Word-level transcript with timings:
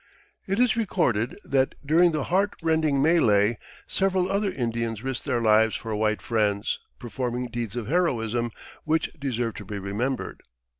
It 0.47 0.57
is 0.57 0.75
recorded 0.75 1.37
that 1.43 1.75
during 1.85 2.11
the 2.11 2.23
heartrending 2.23 3.03
mêlée 3.03 3.57
several 3.85 4.31
other 4.31 4.49
Indians 4.51 5.03
risked 5.03 5.25
their 5.25 5.43
lives 5.43 5.75
for 5.75 5.95
white 5.95 6.23
friends, 6.23 6.79
performing 6.97 7.49
deeds 7.49 7.75
of 7.75 7.85
heroism 7.85 8.49
which 8.83 9.11
deserve 9.19 9.53
to 9.57 9.65
be 9.65 9.77
remembered. 9.77 10.41